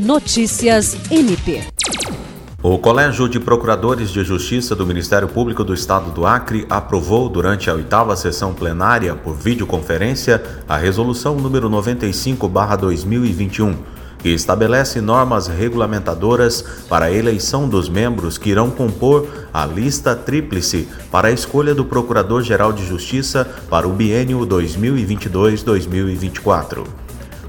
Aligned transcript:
Notícias 0.00 0.96
MP. 1.10 1.62
O 2.62 2.78
Colégio 2.78 3.28
de 3.28 3.38
Procuradores 3.38 4.08
de 4.08 4.24
Justiça 4.24 4.74
do 4.74 4.86
Ministério 4.86 5.28
Público 5.28 5.62
do 5.62 5.74
Estado 5.74 6.10
do 6.10 6.26
Acre 6.26 6.64
aprovou 6.70 7.28
durante 7.28 7.68
a 7.68 7.74
oitava 7.74 8.16
sessão 8.16 8.54
plenária 8.54 9.14
por 9.14 9.36
videoconferência 9.36 10.42
a 10.66 10.78
resolução 10.78 11.36
número 11.36 11.68
95/2021, 11.68 13.76
que 14.20 14.30
estabelece 14.30 15.02
normas 15.02 15.48
regulamentadoras 15.48 16.64
para 16.88 17.04
a 17.04 17.12
eleição 17.12 17.68
dos 17.68 17.90
membros 17.90 18.38
que 18.38 18.48
irão 18.48 18.70
compor 18.70 19.28
a 19.52 19.66
lista 19.66 20.16
tríplice 20.16 20.88
para 21.10 21.28
a 21.28 21.32
escolha 21.32 21.74
do 21.74 21.84
Procurador-Geral 21.84 22.72
de 22.72 22.86
Justiça 22.86 23.46
para 23.68 23.86
o 23.86 23.92
biênio 23.92 24.46
2022-2024. 24.46 26.86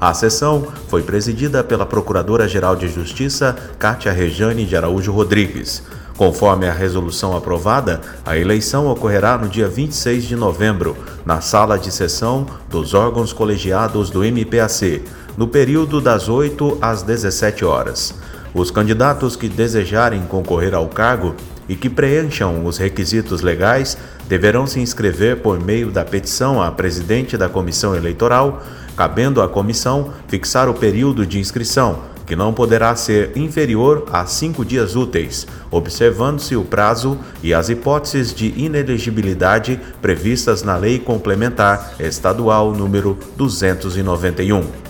A 0.00 0.14
sessão 0.14 0.66
foi 0.88 1.02
presidida 1.02 1.62
pela 1.62 1.84
Procuradora-Geral 1.84 2.74
de 2.74 2.88
Justiça, 2.88 3.54
Cátia 3.78 4.10
Rejane 4.10 4.64
de 4.64 4.74
Araújo 4.74 5.12
Rodrigues. 5.12 5.82
Conforme 6.16 6.66
a 6.66 6.72
resolução 6.72 7.36
aprovada, 7.36 8.00
a 8.24 8.34
eleição 8.34 8.86
ocorrerá 8.86 9.36
no 9.36 9.46
dia 9.46 9.68
26 9.68 10.24
de 10.24 10.36
novembro, 10.36 10.96
na 11.22 11.42
sala 11.42 11.78
de 11.78 11.90
sessão 11.92 12.46
dos 12.70 12.94
órgãos 12.94 13.34
colegiados 13.34 14.08
do 14.08 14.24
MPAC, 14.24 15.02
no 15.36 15.46
período 15.46 16.00
das 16.00 16.30
8 16.30 16.78
às 16.80 17.02
17 17.02 17.66
horas. 17.66 18.14
Os 18.52 18.70
candidatos 18.70 19.36
que 19.36 19.48
desejarem 19.48 20.22
concorrer 20.22 20.74
ao 20.74 20.88
cargo 20.88 21.36
e 21.68 21.76
que 21.76 21.88
preencham 21.88 22.64
os 22.64 22.78
requisitos 22.78 23.42
legais 23.42 23.96
deverão 24.28 24.66
se 24.66 24.80
inscrever 24.80 25.36
por 25.36 25.62
meio 25.62 25.90
da 25.90 26.04
petição 26.04 26.60
à 26.60 26.70
presidente 26.70 27.36
da 27.36 27.48
comissão 27.48 27.94
eleitoral, 27.94 28.60
cabendo 28.96 29.40
à 29.40 29.48
comissão 29.48 30.12
fixar 30.26 30.68
o 30.68 30.74
período 30.74 31.24
de 31.24 31.38
inscrição, 31.38 32.00
que 32.26 32.34
não 32.34 32.52
poderá 32.52 32.94
ser 32.96 33.36
inferior 33.36 34.06
a 34.12 34.26
cinco 34.26 34.64
dias 34.64 34.96
úteis, 34.96 35.46
observando-se 35.70 36.56
o 36.56 36.64
prazo 36.64 37.18
e 37.42 37.54
as 37.54 37.68
hipóteses 37.68 38.34
de 38.34 38.52
inelegibilidade 38.56 39.80
previstas 40.02 40.64
na 40.64 40.76
Lei 40.76 40.98
Complementar 40.98 41.94
Estadual 42.00 42.72
número 42.72 43.16
291. 43.36 44.89